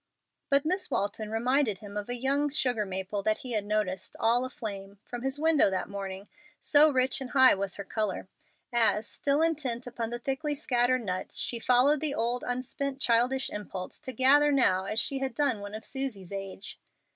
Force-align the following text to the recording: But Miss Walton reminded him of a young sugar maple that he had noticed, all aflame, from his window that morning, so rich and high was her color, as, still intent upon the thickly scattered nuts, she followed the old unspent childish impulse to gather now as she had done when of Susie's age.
But 0.49 0.65
Miss 0.65 0.89
Walton 0.89 1.29
reminded 1.29 1.77
him 1.77 1.95
of 1.95 2.09
a 2.09 2.15
young 2.15 2.49
sugar 2.49 2.87
maple 2.87 3.21
that 3.21 3.39
he 3.45 3.51
had 3.51 3.63
noticed, 3.65 4.15
all 4.19 4.45
aflame, 4.45 4.97
from 5.03 5.21
his 5.21 5.39
window 5.39 5.69
that 5.69 5.89
morning, 5.91 6.27
so 6.59 6.91
rich 6.91 7.21
and 7.21 7.29
high 7.29 7.53
was 7.53 7.75
her 7.75 7.83
color, 7.83 8.27
as, 8.73 9.05
still 9.07 9.43
intent 9.43 9.85
upon 9.85 10.09
the 10.09 10.17
thickly 10.17 10.55
scattered 10.55 11.05
nuts, 11.05 11.37
she 11.37 11.59
followed 11.59 11.99
the 12.01 12.15
old 12.15 12.43
unspent 12.43 12.99
childish 12.99 13.51
impulse 13.51 13.99
to 13.99 14.11
gather 14.11 14.51
now 14.51 14.85
as 14.85 14.99
she 14.99 15.19
had 15.19 15.35
done 15.35 15.61
when 15.61 15.75
of 15.75 15.85
Susie's 15.85 16.31
age. 16.31 16.79